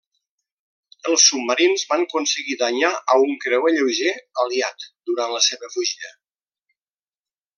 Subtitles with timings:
[1.09, 4.15] Els submarins van aconseguir danyar a un creuer lleuger
[4.47, 6.15] aliat durant la seva fugida.